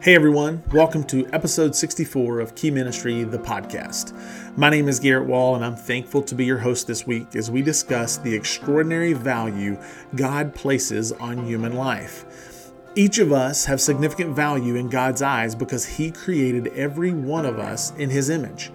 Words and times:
Hey 0.00 0.14
everyone, 0.14 0.62
welcome 0.72 1.02
to 1.08 1.28
episode 1.32 1.74
64 1.74 2.38
of 2.38 2.54
Key 2.54 2.70
Ministry, 2.70 3.24
the 3.24 3.36
podcast. 3.36 4.14
My 4.56 4.70
name 4.70 4.86
is 4.86 5.00
Garrett 5.00 5.26
Wall, 5.26 5.56
and 5.56 5.64
I'm 5.64 5.74
thankful 5.74 6.22
to 6.22 6.36
be 6.36 6.44
your 6.44 6.58
host 6.58 6.86
this 6.86 7.04
week 7.04 7.34
as 7.34 7.50
we 7.50 7.62
discuss 7.62 8.16
the 8.16 8.32
extraordinary 8.32 9.12
value 9.12 9.76
God 10.14 10.54
places 10.54 11.10
on 11.10 11.44
human 11.44 11.74
life. 11.74 12.70
Each 12.94 13.18
of 13.18 13.32
us 13.32 13.64
have 13.64 13.80
significant 13.80 14.36
value 14.36 14.76
in 14.76 14.88
God's 14.88 15.20
eyes 15.20 15.56
because 15.56 15.84
He 15.84 16.12
created 16.12 16.68
every 16.68 17.10
one 17.10 17.44
of 17.44 17.58
us 17.58 17.90
in 17.96 18.08
His 18.08 18.30
image. 18.30 18.70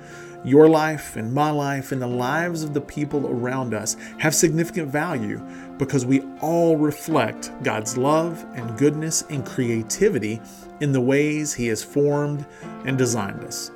Your 0.46 0.68
life 0.68 1.16
and 1.16 1.34
my 1.34 1.52
life 1.52 1.92
and 1.92 2.02
the 2.02 2.08
lives 2.08 2.64
of 2.64 2.74
the 2.74 2.82
people 2.82 3.28
around 3.28 3.74
us 3.74 3.96
have 4.18 4.36
significant 4.36 4.90
value 4.92 5.42
because 5.78 6.06
we 6.06 6.22
all 6.42 6.76
reflect 6.76 7.52
God's 7.64 7.98
love 7.98 8.46
and 8.56 8.78
goodness 8.78 9.24
and 9.30 9.46
creativity 9.46 10.42
in 10.82 10.92
the 10.92 11.00
ways 11.02 11.54
He 11.54 11.68
has 11.68 11.82
formed 11.82 12.46
and 12.86 12.98
designed 12.98 13.44
us. 13.44 13.72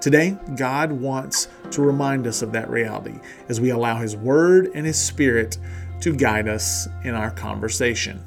Today, 0.00 0.36
God 0.56 0.92
wants 0.92 1.48
to 1.70 1.82
remind 1.82 2.26
us 2.26 2.42
of 2.42 2.52
that 2.52 2.68
reality 2.68 3.18
as 3.48 3.60
we 3.60 3.70
allow 3.70 3.98
His 3.98 4.16
Word 4.16 4.70
and 4.74 4.86
His 4.86 5.00
Spirit 5.00 5.58
to 6.00 6.14
guide 6.14 6.48
us 6.48 6.86
in 7.04 7.14
our 7.14 7.30
conversation. 7.30 8.22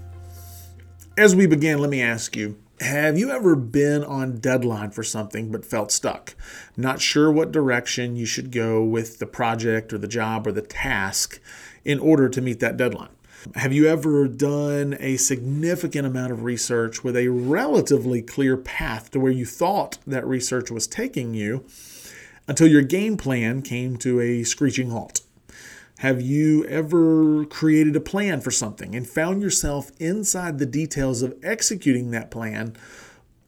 As 1.17 1.35
we 1.35 1.45
begin, 1.45 1.79
let 1.79 1.91
me 1.91 2.01
ask 2.01 2.35
you 2.35 2.57
have 2.79 3.17
you 3.17 3.31
ever 3.31 3.55
been 3.55 4.03
on 4.03 4.37
deadline 4.37 4.91
for 4.91 5.03
something 5.03 5.51
but 5.51 5.65
felt 5.65 5.91
stuck? 5.91 6.35
Not 6.75 7.01
sure 7.01 7.31
what 7.31 7.51
direction 7.51 8.15
you 8.15 8.25
should 8.25 8.51
go 8.51 8.83
with 8.83 9.19
the 9.19 9.25
project 9.25 9.93
or 9.93 9.97
the 9.97 10.07
job 10.07 10.47
or 10.47 10.51
the 10.51 10.61
task 10.61 11.39
in 11.85 11.99
order 11.99 12.29
to 12.29 12.41
meet 12.41 12.59
that 12.59 12.77
deadline? 12.77 13.09
Have 13.55 13.73
you 13.73 13.87
ever 13.87 14.27
done 14.27 14.95
a 14.99 15.17
significant 15.17 16.07
amount 16.07 16.31
of 16.31 16.43
research 16.43 17.03
with 17.03 17.17
a 17.17 17.27
relatively 17.27 18.21
clear 18.21 18.55
path 18.55 19.11
to 19.11 19.19
where 19.19 19.31
you 19.31 19.45
thought 19.45 19.97
that 20.07 20.25
research 20.25 20.71
was 20.71 20.87
taking 20.87 21.33
you 21.33 21.65
until 22.47 22.67
your 22.67 22.81
game 22.81 23.17
plan 23.17 23.61
came 23.61 23.97
to 23.97 24.21
a 24.21 24.43
screeching 24.43 24.91
halt? 24.91 25.21
Have 25.99 26.21
you 26.21 26.65
ever 26.65 27.45
created 27.45 27.95
a 27.95 28.01
plan 28.01 28.41
for 28.41 28.51
something 28.51 28.95
and 28.95 29.07
found 29.07 29.41
yourself 29.41 29.91
inside 29.99 30.59
the 30.59 30.65
details 30.65 31.21
of 31.21 31.35
executing 31.43 32.11
that 32.11 32.31
plan 32.31 32.75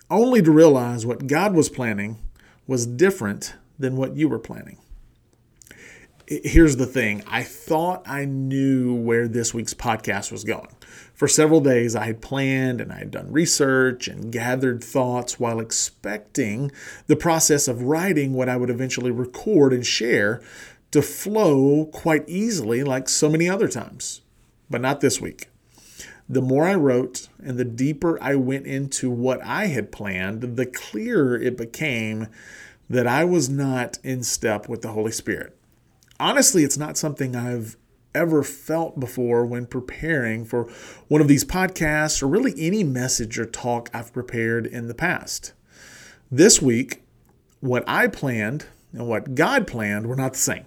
only 0.10 0.42
to 0.42 0.52
realize 0.52 1.06
what 1.06 1.28
God 1.28 1.54
was 1.54 1.70
planning 1.70 2.18
was 2.68 2.86
different 2.86 3.56
than 3.78 3.98
what 3.98 4.16
you 4.16 4.30
were 4.30 4.40
planning? 4.40 4.78
Here's 6.28 6.78
the 6.78 6.88
thing 6.88 7.24
I 7.28 7.44
thought 7.44 8.08
I 8.08 8.26
knew 8.26 8.96
where 8.96 9.28
this 9.28 9.54
week's 9.54 9.74
podcast 9.74 10.32
was 10.32 10.44
going. 10.44 10.70
For 11.14 11.28
several 11.28 11.62
days, 11.62 11.96
I 11.96 12.06
had 12.06 12.22
planned 12.22 12.82
and 12.82 12.92
I 12.92 12.98
had 12.98 13.12
done 13.12 13.32
research 13.32 14.08
and 14.08 14.32
gathered 14.32 14.84
thoughts 14.84 15.40
while 15.40 15.60
expecting 15.60 16.72
the 17.08 17.16
process 17.16 17.68
of 17.68 17.84
writing 17.84 18.34
what 18.34 18.50
I 18.50 18.58
would 18.58 18.70
eventually 18.70 19.12
record 19.12 19.72
and 19.72 19.86
share 19.86 20.42
to 20.96 21.02
flow 21.02 21.88
quite 21.88 22.24
easily, 22.26 22.82
like 22.82 23.10
so 23.10 23.28
many 23.30 23.50
other 23.50 23.68
times, 23.68 24.22
but 24.70 24.80
not 24.80 25.02
this 25.02 25.20
week. 25.20 25.50
The 26.30 26.42
more 26.42 26.64
I 26.64 26.76
wrote 26.76 27.28
and 27.44 27.58
the 27.58 27.66
deeper 27.66 28.18
I 28.24 28.36
went 28.36 28.66
into 28.66 29.12
what 29.12 29.44
I 29.44 29.66
had 29.66 29.92
planned, 29.92 30.56
the 30.56 30.66
clearer 30.66 31.38
it 31.38 31.58
became 31.58 32.28
that 32.90 33.06
I 33.08 33.26
was 33.26 33.50
not 33.50 34.00
in 34.04 34.24
step 34.24 34.70
with 34.70 34.84
the 34.84 34.94
Holy 34.94 35.12
Spirit. 35.12 35.58
Honestly, 36.18 36.64
it's 36.64 36.78
not 36.78 36.98
something 36.98 37.36
I've 37.36 37.76
ever 38.14 38.42
felt 38.42 38.98
before 38.98 39.46
when 39.46 39.66
preparing 39.66 40.46
for 40.46 40.72
one 41.10 41.20
of 41.20 41.28
these 41.28 41.44
podcasts 41.44 42.24
or 42.24 42.28
really 42.28 42.54
any 42.58 42.86
message 42.86 43.38
or 43.38 43.46
talk 43.46 43.90
I've 43.94 44.14
prepared 44.14 44.66
in 44.66 44.88
the 44.88 44.96
past. 44.96 45.52
This 46.32 46.62
week, 46.62 47.04
what 47.60 47.84
I 47.86 48.08
planned 48.08 48.68
and 48.94 49.10
what 49.10 49.36
God 49.36 49.68
planned 49.68 50.08
were 50.08 50.16
not 50.16 50.32
the 50.32 50.40
same. 50.40 50.66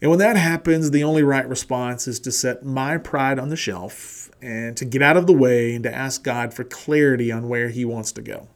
And 0.00 0.10
when 0.10 0.18
that 0.18 0.36
happens, 0.36 0.90
the 0.90 1.04
only 1.04 1.22
right 1.22 1.48
response 1.48 2.06
is 2.08 2.20
to 2.20 2.32
set 2.32 2.64
my 2.64 2.98
pride 2.98 3.38
on 3.38 3.48
the 3.48 3.56
shelf 3.56 4.30
and 4.42 4.76
to 4.76 4.84
get 4.84 5.02
out 5.02 5.16
of 5.16 5.26
the 5.26 5.32
way 5.32 5.74
and 5.74 5.84
to 5.84 5.94
ask 5.94 6.22
God 6.22 6.52
for 6.52 6.64
clarity 6.64 7.32
on 7.32 7.48
where 7.48 7.68
He 7.68 7.84
wants 7.84 8.12
to 8.12 8.22
go. 8.22 8.48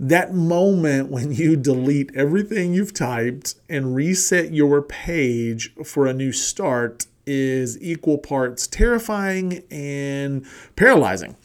That 0.00 0.34
moment 0.34 1.10
when 1.10 1.32
you 1.32 1.56
delete 1.70 2.14
everything 2.14 2.74
you've 2.74 2.94
typed 2.94 3.54
and 3.68 3.94
reset 3.94 4.52
your 4.52 4.82
page 4.82 5.72
for 5.84 6.06
a 6.06 6.12
new 6.12 6.32
start 6.32 7.06
is 7.26 7.80
equal 7.82 8.18
parts 8.18 8.66
terrifying 8.66 9.62
and 9.70 10.44
paralyzing. 10.76 11.36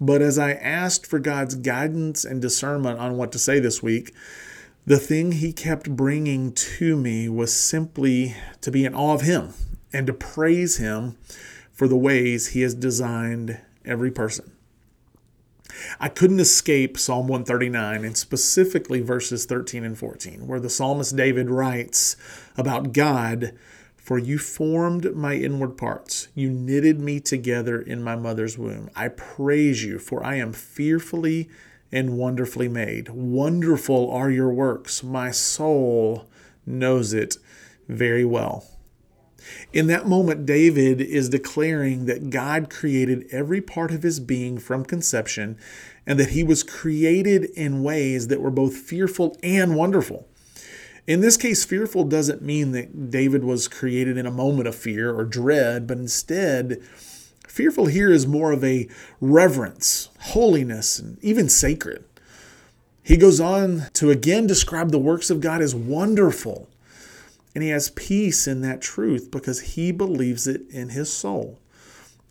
But 0.00 0.22
as 0.22 0.38
I 0.38 0.52
asked 0.52 1.06
for 1.06 1.18
God's 1.18 1.54
guidance 1.54 2.24
and 2.24 2.42
discernment 2.42 2.98
on 2.98 3.16
what 3.16 3.32
to 3.32 3.38
say 3.38 3.60
this 3.60 3.82
week, 3.82 4.12
the 4.86 4.98
thing 4.98 5.32
he 5.32 5.52
kept 5.52 5.96
bringing 5.96 6.52
to 6.52 6.96
me 6.96 7.28
was 7.28 7.54
simply 7.54 8.36
to 8.60 8.70
be 8.70 8.84
in 8.84 8.94
awe 8.94 9.14
of 9.14 9.22
him 9.22 9.54
and 9.92 10.06
to 10.06 10.12
praise 10.12 10.76
him 10.76 11.16
for 11.72 11.88
the 11.88 11.96
ways 11.96 12.48
he 12.48 12.60
has 12.62 12.74
designed 12.74 13.60
every 13.84 14.10
person. 14.10 14.52
I 15.98 16.08
couldn't 16.08 16.40
escape 16.40 16.98
Psalm 16.98 17.26
139 17.26 18.04
and 18.04 18.16
specifically 18.16 19.00
verses 19.00 19.44
13 19.46 19.84
and 19.84 19.98
14, 19.98 20.46
where 20.46 20.60
the 20.60 20.70
psalmist 20.70 21.16
David 21.16 21.50
writes 21.50 22.16
about 22.56 22.92
God 22.92 23.52
For 23.96 24.18
you 24.18 24.38
formed 24.38 25.16
my 25.16 25.34
inward 25.34 25.76
parts, 25.76 26.28
you 26.34 26.50
knitted 26.50 27.00
me 27.00 27.20
together 27.20 27.80
in 27.80 28.02
my 28.02 28.16
mother's 28.16 28.58
womb. 28.58 28.90
I 28.94 29.08
praise 29.08 29.84
you, 29.84 29.98
for 29.98 30.24
I 30.24 30.36
am 30.36 30.52
fearfully 30.52 31.48
and 31.92 32.18
wonderfully 32.18 32.68
made. 32.68 33.08
Wonderful 33.08 34.10
are 34.10 34.30
your 34.30 34.52
works. 34.52 35.02
My 35.02 35.30
soul 35.30 36.26
knows 36.66 37.12
it 37.12 37.36
very 37.88 38.24
well. 38.24 38.64
In 39.72 39.88
that 39.88 40.06
moment, 40.06 40.46
David 40.46 41.00
is 41.00 41.28
declaring 41.28 42.06
that 42.06 42.30
God 42.30 42.70
created 42.70 43.26
every 43.30 43.60
part 43.60 43.90
of 43.90 44.02
his 44.02 44.20
being 44.20 44.58
from 44.58 44.84
conception 44.84 45.58
and 46.06 46.18
that 46.18 46.30
he 46.30 46.42
was 46.42 46.62
created 46.62 47.44
in 47.54 47.82
ways 47.82 48.28
that 48.28 48.40
were 48.40 48.50
both 48.50 48.74
fearful 48.74 49.36
and 49.42 49.76
wonderful. 49.76 50.28
In 51.06 51.20
this 51.20 51.36
case, 51.36 51.64
fearful 51.64 52.04
doesn't 52.04 52.40
mean 52.40 52.72
that 52.72 53.10
David 53.10 53.44
was 53.44 53.68
created 53.68 54.16
in 54.16 54.26
a 54.26 54.30
moment 54.30 54.68
of 54.68 54.74
fear 54.74 55.14
or 55.14 55.24
dread, 55.24 55.86
but 55.86 55.98
instead, 55.98 56.82
Fearful 57.54 57.86
here 57.86 58.10
is 58.10 58.26
more 58.26 58.50
of 58.50 58.64
a 58.64 58.88
reverence, 59.20 60.08
holiness, 60.18 60.98
and 60.98 61.22
even 61.22 61.48
sacred. 61.48 62.04
He 63.00 63.16
goes 63.16 63.38
on 63.38 63.84
to 63.92 64.10
again 64.10 64.48
describe 64.48 64.90
the 64.90 64.98
works 64.98 65.30
of 65.30 65.40
God 65.40 65.62
as 65.62 65.72
wonderful. 65.72 66.68
And 67.54 67.62
he 67.62 67.70
has 67.70 67.90
peace 67.90 68.48
in 68.48 68.60
that 68.62 68.82
truth 68.82 69.30
because 69.30 69.60
he 69.60 69.92
believes 69.92 70.48
it 70.48 70.68
in 70.68 70.88
his 70.88 71.12
soul. 71.12 71.60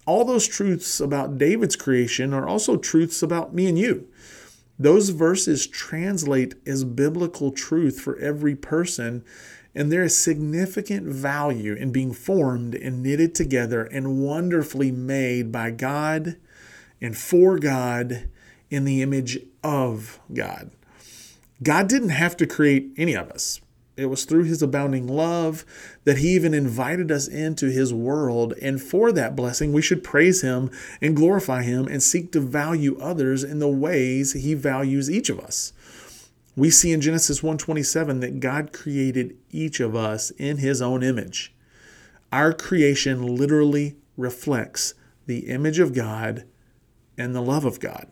All 0.06 0.26
those 0.26 0.46
truths 0.46 1.00
about 1.00 1.38
David's 1.38 1.78
creation 1.78 2.34
are 2.34 2.46
also 2.46 2.76
truths 2.76 3.24
about 3.24 3.54
me 3.54 3.68
and 3.68 3.80
you. 3.80 4.10
Those 4.78 5.08
verses 5.08 5.68
translate 5.68 6.56
as 6.68 6.84
biblical 6.84 7.54
truth 7.54 8.02
for 8.02 8.18
every 8.18 8.56
person 8.56 9.24
and 9.76 9.92
there 9.92 10.04
is 10.04 10.18
significant 10.18 11.08
value 11.08 11.74
in 11.74 11.92
being 11.92 12.14
formed 12.14 12.76
and 12.76 13.02
knitted 13.02 13.34
together 13.34 13.84
and 13.86 14.24
wonderfully 14.24 14.92
made 14.92 15.52
by 15.52 15.72
God 15.72 16.38
and 17.02 17.18
for 17.18 17.58
God 17.58 18.30
in 18.70 18.86
the 18.86 19.02
image 19.02 19.40
of 19.64 20.20
God. 20.34 20.72
God 21.62 21.88
didn't 21.88 22.10
have 22.10 22.38
to 22.38 22.48
create 22.48 22.92
any 22.98 23.14
of 23.14 23.30
us. 23.30 23.62
It 23.96 24.08
was 24.08 24.26
through 24.26 24.46
his 24.46 24.64
abounding 24.64 25.08
love 25.08 25.66
that 26.04 26.18
he 26.18 26.30
even 26.30 26.56
invited 26.56 27.12
us 27.12 27.28
into 27.28 27.68
his 27.68 27.94
world. 27.94 28.54
And 28.60 28.82
for 28.82 29.12
that 29.12 29.36
blessing, 29.36 29.72
we 29.72 29.84
should 29.84 30.04
praise 30.04 30.42
him 30.42 30.72
and 31.00 31.16
glorify 31.16 31.62
him 31.62 31.88
and 31.88 32.02
seek 32.02 32.32
to 32.32 32.40
value 32.40 32.98
others 33.00 33.44
in 33.44 33.60
the 33.60 33.70
ways 33.70 34.34
he 34.34 34.56
values 34.56 35.12
each 35.12 35.30
of 35.30 35.40
us. 35.40 35.74
We 36.56 36.70
see 36.70 36.92
in 36.92 37.02
Genesis 37.02 37.42
1:27 37.42 38.20
that 38.20 38.40
God 38.40 38.74
created 38.74 39.36
each 39.52 39.80
of 39.80 39.96
us 39.96 40.32
in 40.38 40.58
his 40.58 40.82
own 40.82 41.02
image. 41.02 41.54
Our 42.32 42.54
creation 42.54 43.36
literally 43.36 43.96
reflects 44.18 44.94
the 45.26 45.48
image 45.50 45.80
of 45.80 45.94
God 45.94 46.44
and 47.18 47.34
the 47.34 47.42
love 47.42 47.66
of 47.66 47.80
God. 47.80 48.08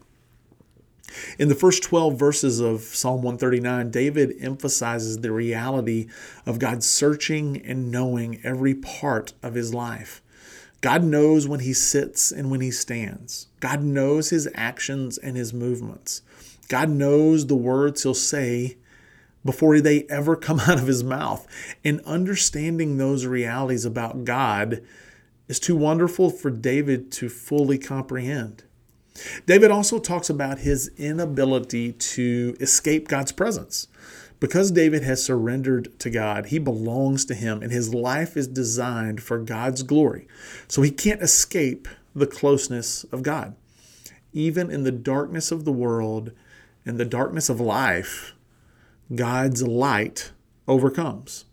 In 1.38 1.50
the 1.50 1.56
first 1.56 1.84
12 1.84 2.18
verses 2.18 2.60
of 2.60 2.82
Psalm 2.82 3.22
139, 3.22 3.92
David 3.92 4.34
emphasizes 4.40 5.18
the 5.18 5.32
reality 5.32 6.08
of 6.46 6.58
God 6.58 6.84
searching 6.84 7.62
and 7.66 7.92
knowing 7.92 8.40
every 8.44 8.74
part 8.74 9.34
of 9.44 9.56
his 9.56 9.74
life. 9.74 10.22
God 10.80 11.04
knows 11.04 11.48
when 11.48 11.60
he 11.60 11.74
sits 11.74 12.32
and 12.32 12.50
when 12.50 12.62
he 12.62 12.72
stands. 12.72 13.48
God 13.60 13.84
knows 13.84 14.30
his 14.30 14.48
actions 14.56 15.18
and 15.18 15.38
his 15.38 15.54
movements. 15.54 16.22
God 16.72 16.88
knows 16.90 17.48
the 17.48 17.56
words 17.56 18.02
he'll 18.02 18.14
say 18.14 18.78
before 19.44 19.82
they 19.82 20.04
ever 20.04 20.38
come 20.38 20.60
out 20.68 20.80
of 20.80 20.88
his 20.88 21.04
mouth. 21.04 21.46
And 21.84 22.00
understanding 22.06 22.96
those 22.96 23.26
realities 23.26 23.84
about 23.84 24.24
God 24.24 24.82
is 25.50 25.60
too 25.60 25.76
wonderful 25.76 26.30
for 26.30 26.50
David 26.50 27.12
to 27.12 27.28
fully 27.28 27.78
comprehend. 27.78 28.64
David 29.46 29.70
also 29.70 30.00
talks 30.00 30.30
about 30.30 30.60
his 30.60 30.90
inability 30.96 31.92
to 31.92 32.56
escape 32.62 33.10
God's 33.10 33.34
presence. 33.34 33.90
Because 34.40 34.72
David 34.72 35.04
has 35.04 35.22
surrendered 35.22 36.00
to 36.00 36.10
God, 36.10 36.46
he 36.48 36.58
belongs 36.58 37.26
to 37.26 37.36
him, 37.36 37.62
and 37.62 37.74
his 37.74 37.94
life 37.94 38.38
is 38.38 38.48
designed 38.48 39.22
for 39.22 39.40
God's 39.40 39.84
glory. 39.84 40.26
So 40.70 40.84
he 40.84 40.90
can't 40.90 41.22
escape 41.22 41.90
the 42.16 42.28
closeness 42.28 43.04
of 43.12 43.24
God. 43.24 43.56
Even 44.32 44.72
in 44.72 44.84
the 44.84 44.92
darkness 44.94 45.52
of 45.52 45.66
the 45.66 45.74
world 45.74 46.32
and 46.86 46.98
the 46.98 47.06
darkness 47.06 47.50
of 47.50 47.60
life, 47.60 48.34
God's 49.14 49.64
light 49.64 50.32
overcomes. 50.68 51.46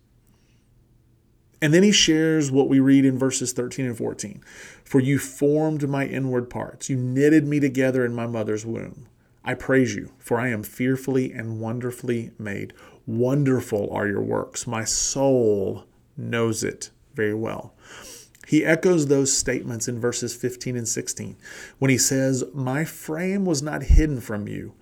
And 1.61 1.73
then 1.73 1.83
he 1.83 1.91
shares 1.91 2.51
what 2.51 2.69
we 2.69 2.79
read 2.79 3.05
in 3.05 3.19
verses 3.19 3.51
13 3.51 3.85
and 3.85 3.97
14. 3.97 4.41
For 4.83 4.99
you 4.99 5.19
formed 5.19 5.87
my 5.89 6.05
inward 6.05 6.49
parts, 6.49 6.89
you 6.89 6.95
knitted 6.95 7.45
me 7.45 7.59
together 7.59 8.05
in 8.05 8.15
my 8.15 8.27
mother's 8.27 8.65
womb. 8.65 9.07
I 9.43 9.53
praise 9.55 9.95
you, 9.95 10.13
for 10.19 10.39
I 10.39 10.49
am 10.49 10.63
fearfully 10.63 11.31
and 11.31 11.59
wonderfully 11.59 12.31
made. 12.37 12.73
Wonderful 13.05 13.89
are 13.91 14.07
your 14.07 14.21
works. 14.21 14.67
My 14.67 14.83
soul 14.83 15.85
knows 16.15 16.63
it 16.63 16.91
very 17.13 17.33
well. 17.33 17.73
He 18.47 18.65
echoes 18.65 19.07
those 19.07 19.35
statements 19.35 19.87
in 19.87 19.99
verses 19.99 20.35
15 20.35 20.75
and 20.75 20.87
16 20.87 21.37
when 21.77 21.91
he 21.91 21.97
says, 21.97 22.43
My 22.53 22.83
frame 22.83 23.45
was 23.45 23.61
not 23.61 23.83
hidden 23.83 24.21
from 24.21 24.47
you 24.47 24.73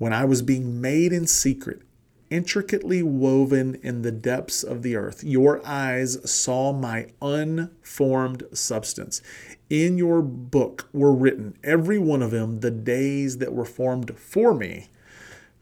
when 0.00 0.14
I 0.14 0.24
was 0.24 0.40
being 0.40 0.80
made 0.80 1.12
in 1.12 1.26
secret 1.26 1.82
intricately 2.30 3.02
woven 3.02 3.74
in 3.82 4.00
the 4.00 4.12
depths 4.12 4.62
of 4.62 4.82
the 4.82 4.96
earth. 4.96 5.22
Your 5.22 5.60
eyes 5.66 6.16
saw 6.30 6.72
my 6.72 7.08
unformed 7.20 8.44
substance. 8.52 9.20
In 9.68 9.98
your 9.98 10.22
book 10.22 10.88
were 10.92 11.12
written, 11.12 11.58
every 11.62 11.98
one 11.98 12.22
of 12.22 12.30
them, 12.30 12.60
the 12.60 12.70
days 12.70 13.38
that 13.38 13.52
were 13.52 13.64
formed 13.66 14.16
for 14.18 14.54
me, 14.54 14.88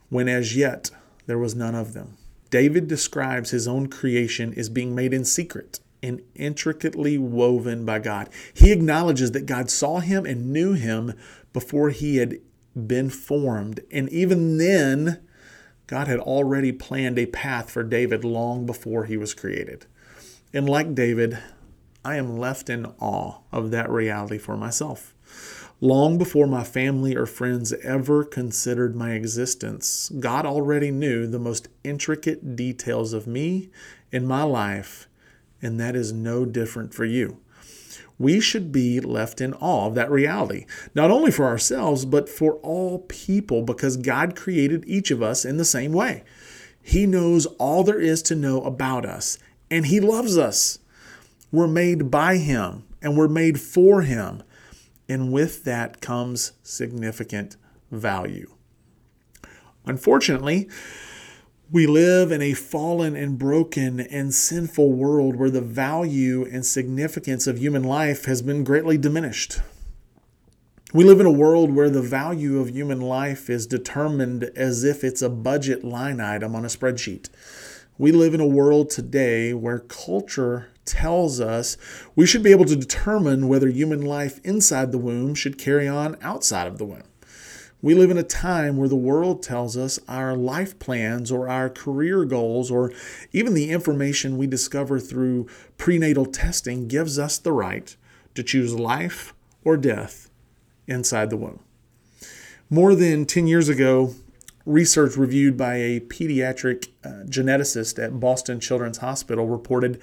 when 0.09 0.29
as 0.29 0.55
yet 0.55 0.91
there 1.27 1.39
was 1.39 1.55
none 1.57 1.75
of 1.75 1.95
them. 1.95 2.17
David 2.51 2.87
describes 2.87 3.51
his 3.51 3.67
own 3.67 3.89
creation 3.89 4.55
as 4.57 4.69
being 4.69 4.95
made 4.95 5.13
in 5.13 5.25
secret 5.25 5.81
and 6.01 6.23
intricately 6.37 7.19
woven 7.19 7.85
by 7.85 7.99
God. 7.99 8.29
He 8.55 8.71
acknowledges 8.71 9.33
that 9.33 9.47
God 9.47 9.69
saw 9.69 9.99
him 9.99 10.25
and 10.25 10.53
knew 10.53 10.75
him 10.75 11.15
before 11.53 11.91
he 11.91 12.19
had 12.19 12.39
been 12.87 13.11
formed. 13.11 13.81
And 13.91 14.09
even 14.11 14.59
then, 14.59 15.21
God 15.87 16.07
had 16.07 16.21
already 16.21 16.71
planned 16.71 17.19
a 17.19 17.27
path 17.27 17.71
for 17.71 17.83
David 17.83 18.25
long 18.25 18.67
before 18.67 19.07
he 19.07 19.17
was 19.17 19.35
created. 19.35 19.87
And 20.53 20.69
like 20.69 20.95
David, 20.95 21.39
I 22.05 22.17
am 22.17 22.39
left 22.39 22.71
in 22.71 22.87
awe 23.01 23.39
of 23.51 23.71
that 23.71 23.91
reality 23.91 24.39
for 24.39 24.57
myself. 24.57 25.15
Long 25.81 26.19
before 26.19 26.47
my 26.47 26.65
family 26.65 27.15
or 27.17 27.27
friends 27.27 27.73
ever 27.85 28.25
considered 28.25 28.97
my 28.97 29.13
existence, 29.13 30.11
God 30.19 30.45
already 30.45 30.91
knew 30.91 31.27
the 31.27 31.39
most 31.39 31.69
intricate 31.85 32.57
details 32.57 33.13
of 33.13 33.27
me 33.27 33.71
in 34.11 34.27
my 34.27 34.43
life, 34.43 35.09
and 35.63 35.79
that 35.79 35.95
is 35.95 36.13
no 36.13 36.45
different 36.45 36.93
for 36.93 37.05
you 37.05 37.39
we 38.19 38.41
should 38.41 38.73
be 38.73 39.01
left 39.01 39.41
in 39.41 39.55
awe 39.55 39.87
of 39.87 39.95
that 39.95 40.11
reality, 40.11 40.67
not 40.95 41.11
only 41.11 41.31
for 41.31 41.47
ourselves, 41.47 42.05
but 42.05 42.29
for 42.29 42.55
all 42.57 43.01
people, 43.09 43.63
because 43.63 43.97
God 43.97 44.35
created 44.37 44.85
each 44.87 45.11
of 45.11 45.23
us 45.23 45.45
in 45.45 45.57
the 45.57 45.65
same 45.65 45.93
way. 45.93 46.25
He 46.83 47.07
knows 47.07 47.47
all 47.59 47.85
there 47.85 48.01
is 48.01 48.23
to 48.23 48.35
know 48.35 48.63
about 48.63 49.05
us, 49.05 49.39
and 49.71 49.87
He 49.87 50.01
loves 50.01 50.39
us. 50.39 50.79
We're 51.53 51.69
made 51.69 52.11
by 52.11 52.39
Him, 52.39 52.85
and 53.01 53.17
we're 53.17 53.29
made 53.29 53.61
for 53.61 54.03
Him. 54.03 54.43
And 55.09 55.33
with 55.33 55.65
that 55.65 56.01
comes 56.01 56.53
significant 56.63 57.57
value. 57.91 58.53
Unfortunately, 59.87 60.69
we 61.71 61.87
live 61.87 62.33
in 62.33 62.41
a 62.41 62.55
fallen 62.55 63.15
and 63.15 63.39
broken 63.39 64.01
and 64.01 64.33
sinful 64.33 64.91
world 64.91 65.37
where 65.37 65.51
the 65.51 65.61
value 65.61 66.47
and 66.51 66.65
significance 66.65 67.47
of 67.47 67.59
human 67.59 67.85
life 67.85 68.25
has 68.25 68.41
been 68.41 68.65
greatly 68.65 68.97
diminished. 68.97 69.61
We 70.95 71.05
live 71.05 71.21
in 71.21 71.27
a 71.27 71.31
world 71.31 71.75
where 71.75 71.91
the 71.91 72.01
value 72.01 72.59
of 72.59 72.71
human 72.71 73.03
life 73.03 73.51
is 73.51 73.67
determined 73.67 74.45
as 74.57 74.83
if 74.83 75.05
it's 75.05 75.21
a 75.21 75.29
budget 75.29 75.85
line 75.85 76.21
item 76.21 76.57
on 76.57 76.65
a 76.65 76.69
spreadsheet. 76.69 77.29
We 77.99 78.13
live 78.13 78.33
in 78.33 78.41
a 78.41 78.47
world 78.47 78.89
today 78.89 79.53
where 79.53 79.81
culture 79.81 80.69
tells 80.87 81.39
us 81.39 81.77
we 82.17 82.25
should 82.25 82.43
be 82.43 82.53
able 82.53 82.65
to 82.65 82.77
determine 82.77 83.47
whether 83.47 83.69
human 83.69 84.01
life 84.01 84.41
inside 84.43 84.91
the 84.91 84.97
womb 84.97 85.35
should 85.35 85.59
carry 85.59 85.87
on 85.87 86.17
outside 86.23 86.67
of 86.67 86.79
the 86.79 86.87
womb. 86.87 87.03
We 87.81 87.95
live 87.95 88.11
in 88.11 88.19
a 88.19 88.25
time 88.25 88.77
where 88.77 88.89
the 88.89 88.97
world 88.97 89.41
tells 89.41 89.77
us 89.77 90.01
our 90.09 90.37
life 90.37 90.79
plans 90.81 91.31
or 91.31 91.49
our 91.49 91.71
career 91.71 92.25
goals 92.25 92.73
or 92.73 92.93
even 93.33 93.55
the 93.55 93.71
information 93.71 94.37
we 94.37 94.49
discover 94.49 94.99
through 94.99 95.47
prenatal 95.77 96.27
testing 96.27 96.89
gives 96.89 97.21
us 97.21 97.39
the 97.39 97.53
right 97.53 97.97
to 98.35 98.43
choose 98.43 98.75
life 98.75 99.33
or 99.65 99.77
death 99.77 100.29
inside 100.89 101.31
the 101.31 101.37
womb. 101.37 101.61
More 102.69 102.97
than 102.97 103.27
10 103.27 103.47
years 103.47 103.69
ago, 103.69 104.15
research 104.67 105.17
reviewed 105.17 105.57
by 105.57 105.77
a 105.77 106.01
pediatric 106.01 106.89
uh, 107.05 107.25
geneticist 107.27 108.03
at 108.03 108.19
Boston 108.19 108.59
Children's 108.59 108.99
Hospital 108.99 109.47
reported 109.47 110.01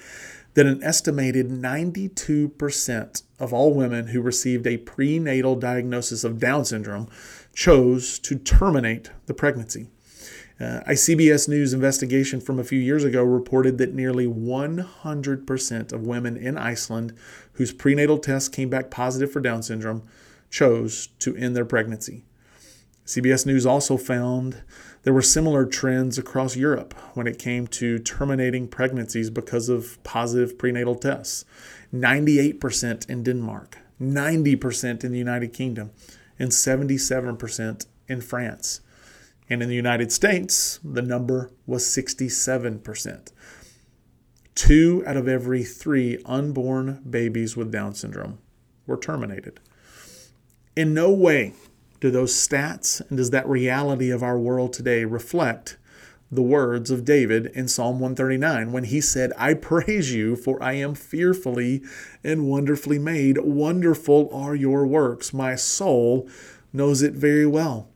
that 0.56 0.66
an 0.66 0.84
estimated 0.84 1.50
92% 1.50 3.24
of 3.40 3.54
all 3.54 3.74
women 3.74 4.08
who 4.08 4.22
received 4.22 4.66
a 4.66 4.78
prenatal 4.78 5.56
diagnosis 5.56 6.24
of 6.24 6.40
Down 6.40 6.66
syndrome 6.66 7.08
chose 7.54 8.18
to 8.20 8.36
terminate 8.36 9.12
the 9.28 9.34
pregnancy. 9.34 9.88
Uh, 10.58 10.80
a 10.88 10.94
CBS 10.94 11.50
News 11.50 11.74
investigation 11.74 12.40
from 12.40 12.60
a 12.60 12.64
few 12.64 12.80
years 12.80 13.04
ago 13.04 13.22
reported 13.24 13.78
that 13.78 13.94
nearly 13.94 14.26
100% 14.26 15.92
of 15.92 16.08
women 16.08 16.38
in 16.38 16.58
Iceland 16.58 17.14
whose 17.54 17.74
prenatal 17.74 18.18
tests 18.18 18.48
came 18.48 18.70
back 18.70 18.90
positive 18.90 19.32
for 19.32 19.42
Down 19.42 19.62
syndrome 19.62 20.04
chose 20.50 21.08
to 21.20 21.36
end 21.36 21.58
their 21.58 21.66
pregnancy. 21.66 22.24
CBS 23.06 23.46
News 23.46 23.66
also 23.66 23.98
found 23.98 24.64
there 25.04 25.14
were 25.14 25.22
similar 25.22 25.66
trends 25.66 26.18
across 26.18 26.56
Europe 26.56 26.96
when 27.14 27.28
it 27.28 27.38
came 27.38 27.68
to 27.68 28.00
terminating 28.00 28.68
pregnancies 28.68 29.30
because 29.30 29.70
of 29.70 30.02
positive 30.04 30.58
prenatal 30.58 30.96
tests 30.96 31.46
98% 31.94 33.08
in 33.08 33.24
Denmark, 33.24 33.78
90% 34.02 35.04
in 35.04 35.12
the 35.12 35.20
United 35.20 35.54
Kingdom, 35.54 35.92
and 36.40 36.50
77% 36.50 37.86
in 38.08 38.22
France. 38.22 38.82
And 39.48 39.62
in 39.62 39.70
the 39.70 39.76
United 39.76 40.12
States, 40.12 40.80
the 40.84 41.04
number 41.04 41.52
was 41.68 41.84
67%. 41.84 43.32
Two 44.56 45.04
out 45.06 45.16
of 45.16 45.28
every 45.28 45.64
three 45.64 46.18
unborn 46.26 47.04
babies 47.08 47.56
with 47.56 47.72
Down 47.72 47.94
syndrome 47.94 48.40
were 48.88 48.98
terminated. 48.98 49.60
In 50.76 50.94
no 50.94 51.12
way 51.12 51.54
do 52.00 52.12
those 52.12 52.34
stats 52.34 53.02
and 53.10 53.18
does 53.18 53.30
that 53.32 53.48
reality 53.48 54.10
of 54.10 54.24
our 54.24 54.38
world 54.38 54.74
today 54.74 55.06
reflect 55.06 55.78
the 56.32 56.42
words 56.42 56.92
of 56.92 57.06
David 57.06 57.48
in 57.48 57.68
Psalm 57.68 58.00
139 58.00 58.72
when 58.72 58.86
he 58.86 59.00
said, 59.00 59.32
I 59.38 59.54
praise 59.54 60.14
you, 60.14 60.36
for 60.36 60.62
I 60.62 60.74
am 60.74 60.96
fearfully 60.96 61.84
and 62.24 62.48
wonderfully 62.48 63.00
made. 63.00 63.38
Wonderful 63.38 64.30
are 64.34 64.56
your 64.56 64.86
works. 64.86 65.34
My 65.34 65.56
soul 65.56 66.28
knows 66.74 67.02
it 67.02 67.14
very 67.14 67.46
well. 67.46 67.90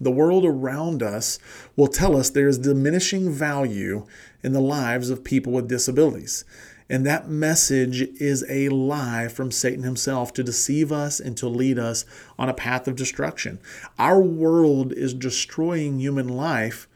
The 0.00 0.10
world 0.10 0.44
around 0.44 1.02
us 1.02 1.38
will 1.74 1.86
tell 1.86 2.16
us 2.16 2.28
there 2.28 2.48
is 2.48 2.58
diminishing 2.58 3.30
value 3.30 4.06
in 4.42 4.52
the 4.52 4.60
lives 4.60 5.08
of 5.08 5.24
people 5.24 5.52
with 5.52 5.68
disabilities. 5.68 6.44
And 6.88 7.04
that 7.04 7.28
message 7.28 8.02
is 8.20 8.44
a 8.48 8.68
lie 8.68 9.28
from 9.28 9.50
Satan 9.50 9.82
himself 9.82 10.32
to 10.34 10.44
deceive 10.44 10.92
us 10.92 11.18
and 11.18 11.36
to 11.38 11.48
lead 11.48 11.78
us 11.78 12.04
on 12.38 12.48
a 12.48 12.54
path 12.54 12.86
of 12.86 12.94
destruction. 12.94 13.58
Our 13.98 14.20
world 14.20 14.92
is 14.92 15.12
destroying 15.12 15.98
human 15.98 16.28
life 16.28 16.86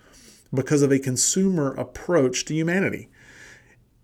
because 0.55 0.83
of 0.83 0.93
a 0.93 0.99
consumer 0.99 1.73
approach 1.75 2.45
to 2.45 2.55
humanity. 2.55 3.09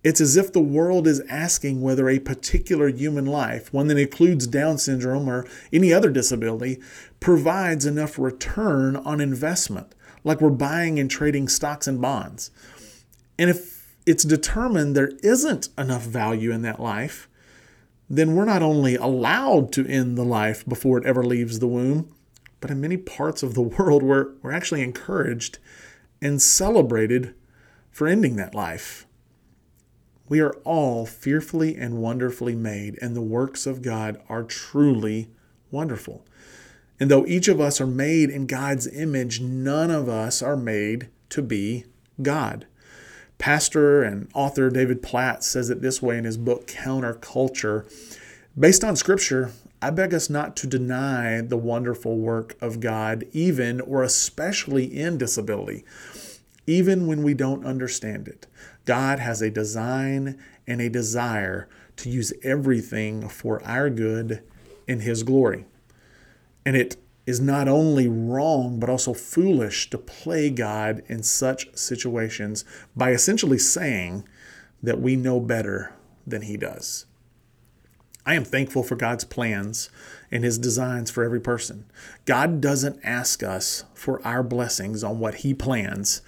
It's 0.02 0.20
as 0.20 0.36
if 0.36 0.52
the 0.52 0.60
world 0.60 1.08
is 1.08 1.20
asking 1.28 1.82
whether 1.82 2.08
a 2.08 2.20
particular 2.20 2.88
human 2.88 3.26
life, 3.26 3.72
one 3.72 3.88
that 3.88 3.98
includes 3.98 4.46
Down 4.46 4.78
syndrome 4.78 5.28
or 5.28 5.46
any 5.72 5.92
other 5.92 6.10
disability, 6.10 6.78
provides 7.18 7.86
enough 7.86 8.16
return 8.16 8.94
on 8.94 9.20
investment, 9.20 9.94
like 10.22 10.40
we're 10.40 10.50
buying 10.50 11.00
and 11.00 11.10
trading 11.10 11.48
stocks 11.48 11.88
and 11.88 12.00
bonds. 12.00 12.52
And 13.36 13.50
if 13.50 13.75
it's 14.06 14.24
determined 14.24 14.94
there 14.94 15.12
isn't 15.22 15.68
enough 15.76 16.02
value 16.02 16.52
in 16.52 16.62
that 16.62 16.80
life, 16.80 17.28
then 18.08 18.36
we're 18.36 18.44
not 18.44 18.62
only 18.62 18.94
allowed 18.94 19.72
to 19.72 19.86
end 19.86 20.16
the 20.16 20.24
life 20.24 20.64
before 20.64 20.96
it 20.98 21.04
ever 21.04 21.24
leaves 21.24 21.58
the 21.58 21.66
womb, 21.66 22.14
but 22.60 22.70
in 22.70 22.80
many 22.80 22.96
parts 22.96 23.42
of 23.42 23.54
the 23.54 23.62
world, 23.62 24.02
we're, 24.02 24.32
we're 24.42 24.52
actually 24.52 24.82
encouraged 24.82 25.58
and 26.22 26.40
celebrated 26.40 27.34
for 27.90 28.06
ending 28.06 28.36
that 28.36 28.54
life. 28.54 29.06
We 30.28 30.40
are 30.40 30.54
all 30.64 31.06
fearfully 31.06 31.76
and 31.76 31.98
wonderfully 31.98 32.54
made, 32.54 32.98
and 33.00 33.14
the 33.14 33.20
works 33.20 33.66
of 33.66 33.82
God 33.82 34.20
are 34.28 34.42
truly 34.42 35.28
wonderful. 35.70 36.24
And 36.98 37.10
though 37.10 37.26
each 37.26 37.48
of 37.48 37.60
us 37.60 37.80
are 37.80 37.86
made 37.86 38.30
in 38.30 38.46
God's 38.46 38.86
image, 38.86 39.40
none 39.40 39.90
of 39.90 40.08
us 40.08 40.42
are 40.42 40.56
made 40.56 41.08
to 41.30 41.42
be 41.42 41.84
God. 42.22 42.66
Pastor 43.38 44.02
and 44.02 44.28
author 44.34 44.70
David 44.70 45.02
Platt 45.02 45.44
says 45.44 45.70
it 45.70 45.82
this 45.82 46.00
way 46.00 46.18
in 46.18 46.24
his 46.24 46.38
book 46.38 46.66
Counterculture. 46.66 47.84
Based 48.58 48.82
on 48.82 48.96
scripture, 48.96 49.52
I 49.82 49.90
beg 49.90 50.14
us 50.14 50.30
not 50.30 50.56
to 50.56 50.66
deny 50.66 51.42
the 51.42 51.58
wonderful 51.58 52.16
work 52.16 52.56
of 52.60 52.80
God, 52.80 53.26
even 53.32 53.80
or 53.80 54.02
especially 54.02 54.84
in 54.84 55.18
disability, 55.18 55.84
even 56.66 57.06
when 57.06 57.22
we 57.22 57.34
don't 57.34 57.66
understand 57.66 58.26
it. 58.26 58.46
God 58.86 59.18
has 59.18 59.42
a 59.42 59.50
design 59.50 60.38
and 60.66 60.80
a 60.80 60.88
desire 60.88 61.68
to 61.96 62.08
use 62.08 62.32
everything 62.42 63.28
for 63.28 63.62
our 63.64 63.90
good 63.90 64.42
in 64.88 65.00
His 65.00 65.22
glory. 65.22 65.66
And 66.64 66.76
it 66.76 66.96
is 67.26 67.40
not 67.40 67.66
only 67.66 68.08
wrong, 68.08 68.78
but 68.78 68.88
also 68.88 69.12
foolish 69.12 69.90
to 69.90 69.98
play 69.98 70.48
God 70.48 71.02
in 71.08 71.22
such 71.24 71.76
situations 71.76 72.64
by 72.96 73.10
essentially 73.10 73.58
saying 73.58 74.26
that 74.82 75.00
we 75.00 75.16
know 75.16 75.40
better 75.40 75.92
than 76.26 76.42
He 76.42 76.56
does. 76.56 77.06
I 78.24 78.34
am 78.34 78.44
thankful 78.44 78.82
for 78.82 78.96
God's 78.96 79.24
plans 79.24 79.88
and 80.32 80.42
His 80.42 80.58
designs 80.58 81.10
for 81.10 81.22
every 81.22 81.40
person. 81.40 81.84
God 82.24 82.60
doesn't 82.60 83.00
ask 83.04 83.42
us 83.42 83.84
for 83.94 84.24
our 84.26 84.42
blessings 84.42 85.04
on 85.04 85.18
what 85.18 85.36
He 85.36 85.54
plans 85.54 86.22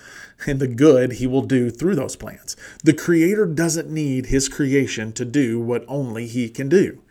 and 0.47 0.61
the 0.61 0.69
good 0.69 1.15
He 1.15 1.27
will 1.27 1.43
do 1.43 1.71
through 1.71 1.97
those 1.97 2.17
plans. 2.17 2.57
The 2.85 2.93
Creator 2.93 3.47
doesn't 3.47 3.91
need 3.91 4.27
His 4.27 4.49
creation 4.49 5.13
to 5.15 5.25
do 5.25 5.61
what 5.61 5.85
only 5.89 6.27
He 6.27 6.49
can 6.49 6.69
do. 6.69 7.03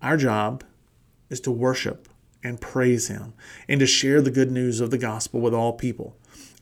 Our 0.00 0.16
job 0.16 0.64
is 1.28 1.40
to 1.40 1.50
worship 1.50 2.08
and 2.46 2.60
praise 2.60 3.08
Him 3.08 3.34
and 3.68 3.80
to 3.80 3.86
share 3.86 4.22
the 4.22 4.30
good 4.30 4.50
news 4.50 4.80
of 4.80 4.90
the 4.90 4.98
gospel 4.98 5.40
with 5.40 5.52
all 5.52 5.72
people. 5.72 6.16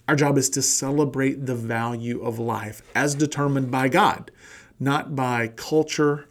Our 0.08 0.16
job 0.16 0.36
is 0.36 0.50
to 0.50 0.62
celebrate 0.62 1.46
the 1.46 1.54
value 1.54 2.22
of 2.22 2.38
life 2.38 2.82
as 2.94 3.14
determined 3.14 3.70
by 3.70 3.88
God, 3.88 4.30
not 4.78 5.14
by 5.14 5.48
culture 5.48 6.28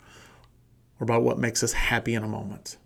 or 1.00 1.06
by 1.06 1.18
what 1.18 1.40
makes 1.40 1.64
us 1.64 1.74
happy 1.74 2.14
in 2.14 2.24
a 2.24 2.28
moment. 2.28 2.78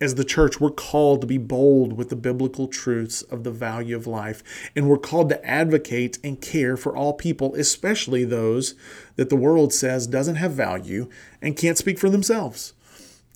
As 0.00 0.16
the 0.16 0.24
church, 0.24 0.60
we're 0.60 0.70
called 0.70 1.20
to 1.20 1.28
be 1.28 1.38
bold 1.38 1.92
with 1.92 2.08
the 2.08 2.16
biblical 2.16 2.66
truths 2.66 3.22
of 3.22 3.44
the 3.44 3.52
value 3.52 3.94
of 3.94 4.06
life, 4.08 4.42
and 4.74 4.88
we're 4.88 4.98
called 4.98 5.28
to 5.28 5.44
advocate 5.46 6.18
and 6.24 6.40
care 6.40 6.76
for 6.76 6.96
all 6.96 7.12
people, 7.12 7.54
especially 7.54 8.24
those 8.24 8.74
that 9.14 9.28
the 9.28 9.36
world 9.36 9.72
says 9.72 10.08
doesn't 10.08 10.34
have 10.36 10.52
value 10.52 11.08
and 11.40 11.56
can't 11.56 11.78
speak 11.78 12.00
for 12.00 12.10
themselves. 12.10 12.72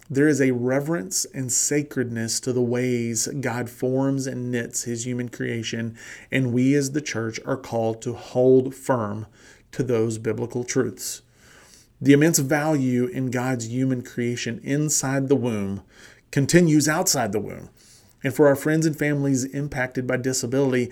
There 0.09 0.29
is 0.29 0.41
a 0.41 0.53
reverence 0.53 1.25
and 1.35 1.53
sacredness 1.53 2.39
to 2.41 2.53
the 2.53 2.63
ways 2.63 3.27
God 3.41 3.69
forms 3.69 4.29
and 4.29 4.53
knits 4.53 4.85
his 4.85 5.05
human 5.05 5.29
creation, 5.29 5.97
and 6.31 6.53
we 6.53 6.75
as 6.77 6.93
the 6.93 7.01
church 7.01 7.41
are 7.45 7.57
called 7.57 8.01
to 8.03 8.13
hold 8.13 8.73
firm 8.73 9.27
to 9.73 9.83
those 9.83 10.19
biblical 10.19 10.63
truths. 10.63 11.23
The 12.01 12.13
immense 12.13 12.39
value 12.39 13.07
in 13.07 13.33
God's 13.33 13.69
human 13.69 14.03
creation 14.03 14.61
inside 14.63 15.29
the 15.29 15.35
womb 15.35 15.83
continues 16.31 16.89
outside 16.89 17.33
the 17.33 17.41
womb. 17.41 17.71
And 18.23 18.33
for 18.33 18.47
our 18.47 18.57
friends 18.57 18.87
and 18.87 18.97
families 18.97 19.45
impacted 19.45 20.07
by 20.07 20.19
disability, 20.19 20.91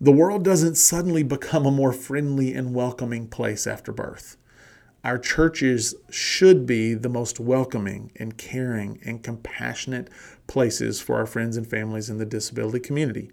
the 0.00 0.12
world 0.12 0.44
doesn't 0.44 0.76
suddenly 0.76 1.24
become 1.24 1.66
a 1.66 1.70
more 1.70 1.92
friendly 1.92 2.52
and 2.52 2.74
welcoming 2.74 3.26
place 3.26 3.66
after 3.66 3.92
birth. 3.92 4.36
Our 5.04 5.18
churches 5.18 5.96
should 6.10 6.64
be 6.64 6.94
the 6.94 7.08
most 7.08 7.40
welcoming 7.40 8.12
and 8.16 8.38
caring 8.38 9.00
and 9.04 9.20
compassionate 9.20 10.08
places 10.46 11.00
for 11.00 11.16
our 11.16 11.26
friends 11.26 11.56
and 11.56 11.66
families 11.66 12.08
in 12.08 12.18
the 12.18 12.24
disability 12.24 12.78
community. 12.78 13.32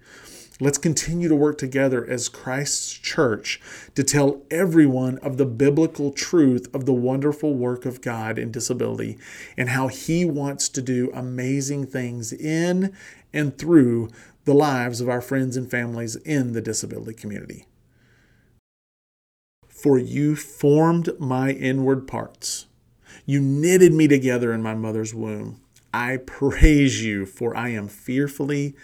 Let's 0.59 0.79
continue 0.79 1.29
to 1.29 1.35
work 1.35 1.59
together 1.59 2.03
as 2.03 2.27
Christ's 2.27 2.91
church 2.91 3.61
to 3.93 4.03
tell 4.03 4.41
everyone 4.49 5.19
of 5.19 5.38
the 5.38 5.45
biblical 5.45 6.11
truth 6.11 6.67
of 6.73 6.85
the 6.85 6.93
wonderful 6.93 7.53
work 7.53 7.85
of 7.85 8.01
God 8.01 8.39
in 8.39 8.51
disability 8.51 9.19
and 9.55 9.69
how 9.69 9.89
He 9.89 10.25
wants 10.25 10.69
to 10.69 10.81
do 10.81 11.11
amazing 11.13 11.85
things 11.85 12.33
in 12.33 12.93
and 13.31 13.57
through 13.59 14.09
the 14.45 14.55
lives 14.55 15.01
of 15.01 15.07
our 15.07 15.21
friends 15.21 15.55
and 15.55 15.69
families 15.69 16.15
in 16.15 16.53
the 16.53 16.61
disability 16.61 17.13
community. 17.13 17.67
For 19.81 19.98
you 19.98 20.36
formed 20.36 21.09
my 21.19 21.51
inward 21.51 22.05
parts. 22.05 22.67
You 23.25 23.39
knitted 23.39 23.93
me 23.93 24.07
together 24.09 24.51
in 24.51 24.62
my 24.62 24.75
mother's 24.75 25.13
womb. 25.13 25.62
I 25.93 26.17
praise 26.17 27.03
you, 27.03 27.25
for 27.25 27.55
I 27.55 27.69
am 27.69 27.88
fearfully 27.88 28.75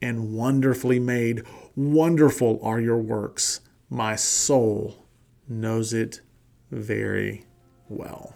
and 0.00 0.34
wonderfully 0.34 1.00
made. 1.00 1.42
Wonderful 1.74 2.60
are 2.62 2.80
your 2.80 2.98
works. 2.98 3.60
My 3.90 4.14
soul 4.14 5.06
knows 5.48 5.92
it 5.92 6.20
very 6.70 7.44
well. 7.88 8.34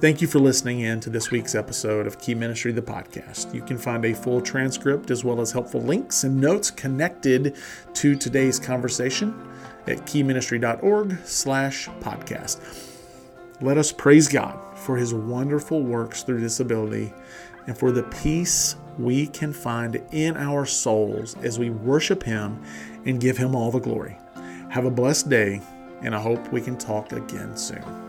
Thank 0.00 0.22
you 0.22 0.28
for 0.28 0.38
listening 0.38 0.78
in 0.80 1.00
to 1.00 1.10
this 1.10 1.32
week's 1.32 1.56
episode 1.56 2.06
of 2.06 2.20
Key 2.20 2.36
Ministry, 2.36 2.70
the 2.70 2.80
podcast. 2.80 3.52
You 3.52 3.62
can 3.62 3.76
find 3.76 4.04
a 4.04 4.14
full 4.14 4.40
transcript 4.40 5.10
as 5.10 5.24
well 5.24 5.40
as 5.40 5.50
helpful 5.50 5.80
links 5.80 6.22
and 6.22 6.40
notes 6.40 6.70
connected 6.70 7.56
to 7.94 8.14
today's 8.14 8.60
conversation 8.60 9.34
at 9.88 9.98
keyministry.org 10.06 11.18
slash 11.24 11.88
podcast. 12.00 12.60
Let 13.60 13.78
us 13.78 13.90
praise 13.90 14.28
God 14.28 14.58
for 14.78 14.96
his 14.96 15.12
wonderful 15.12 15.82
works 15.82 16.22
through 16.22 16.40
disability 16.40 17.12
and 17.66 17.76
for 17.76 17.90
the 17.90 18.04
peace 18.04 18.76
we 18.98 19.26
can 19.26 19.52
find 19.52 20.02
in 20.12 20.36
our 20.36 20.64
souls 20.66 21.36
as 21.42 21.58
we 21.58 21.70
worship 21.70 22.22
him 22.22 22.62
and 23.04 23.20
give 23.20 23.36
him 23.36 23.54
all 23.54 23.70
the 23.70 23.78
glory. 23.78 24.16
Have 24.70 24.84
a 24.84 24.90
blessed 24.90 25.28
day, 25.28 25.60
and 26.02 26.14
I 26.14 26.20
hope 26.20 26.52
we 26.52 26.60
can 26.60 26.76
talk 26.76 27.12
again 27.12 27.56
soon. 27.56 28.07